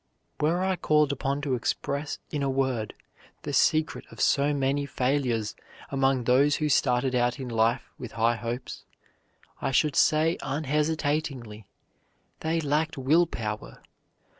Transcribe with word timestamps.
Were 0.39 0.63
I 0.63 0.77
called 0.77 1.11
upon 1.11 1.41
to 1.41 1.53
express 1.53 2.17
in 2.31 2.41
a 2.41 2.49
word 2.49 2.95
the 3.43 3.53
secret 3.53 4.03
of 4.09 4.19
so 4.19 4.51
many 4.51 4.87
failures 4.87 5.55
among 5.91 6.23
those 6.23 6.55
who 6.55 6.69
started 6.69 7.13
out 7.13 7.39
in 7.39 7.47
life 7.49 7.83
with 7.99 8.13
high 8.13 8.37
hopes, 8.37 8.83
I 9.61 9.69
should 9.69 9.95
say 9.95 10.39
unhesitatingly, 10.41 11.67
they 12.39 12.59
lacked 12.59 12.97
will 12.97 13.27
power. 13.27 13.83